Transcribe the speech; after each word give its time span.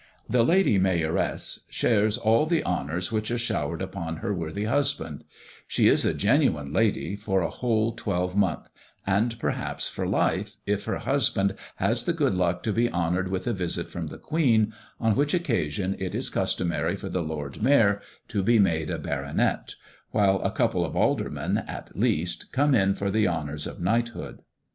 The 0.27 0.41
Lady 0.43 0.79
Mayoress 0.79 1.67
shares 1.69 2.17
all 2.17 2.47
the 2.47 2.63
honours 2.65 3.11
which 3.11 3.29
are 3.29 3.37
showered 3.37 3.83
upon 3.83 4.15
her 4.15 4.33
worthy 4.33 4.63
husband; 4.63 5.23
she 5.67 5.87
is 5.87 6.03
a 6.03 6.15
genuine 6.15 6.73
"lady" 6.73 7.15
for 7.15 7.41
a 7.41 7.51
whole 7.51 7.91
twelvemonth, 7.91 8.67
and 9.05 9.37
perhaps 9.37 9.87
for 9.87 10.07
life, 10.07 10.55
if 10.65 10.85
her 10.85 10.97
husband 10.97 11.53
has 11.75 12.05
the 12.05 12.13
good 12.13 12.33
luck 12.33 12.63
to 12.63 12.73
be 12.73 12.89
honoured 12.89 13.27
with 13.27 13.45
a 13.45 13.53
visit 13.53 13.89
from 13.91 14.07
the 14.07 14.17
Queen, 14.17 14.73
on 14.99 15.15
which 15.15 15.35
occasion 15.35 15.95
it 15.99 16.15
is 16.15 16.29
customary 16.31 16.95
for 16.95 17.07
the 17.09 17.21
Lord 17.21 17.61
Mayor 17.61 18.01
to 18.29 18.41
be 18.41 18.57
made 18.57 18.89
a 18.89 18.97
baronet, 18.97 19.75
while 20.09 20.41
a 20.41 20.49
couple 20.49 20.83
of 20.83 20.95
Aldermen, 20.95 21.59
at 21.67 21.95
least, 21.95 22.51
come 22.51 22.73
in 22.73 22.95
for 22.95 23.11
the 23.11 23.27
honours 23.27 23.67
of 23.67 23.79
knighthood. 23.79 24.39